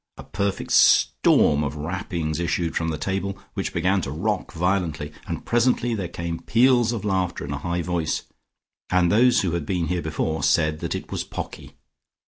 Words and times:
A 0.17 0.23
perfect 0.23 0.71
storm 0.71 1.63
of 1.63 1.75
rappings 1.75 2.39
issued 2.39 2.75
from 2.75 2.87
the 2.87 2.97
table, 2.97 3.37
which 3.53 3.71
began 3.71 4.01
to 4.01 4.09
rock 4.09 4.51
violently, 4.51 5.11
and 5.27 5.45
presently 5.45 5.93
there 5.93 6.07
came 6.07 6.39
peals 6.39 6.91
of 6.91 7.05
laughter 7.05 7.45
in 7.45 7.51
a 7.51 7.59
high 7.59 7.83
voice, 7.83 8.23
and 8.89 9.11
those 9.11 9.41
who 9.41 9.51
had 9.51 9.63
been 9.67 9.89
here 9.89 10.01
before 10.01 10.41
said 10.41 10.79
that 10.79 10.95
it 10.95 11.11
was 11.11 11.23
Pocky. 11.23 11.75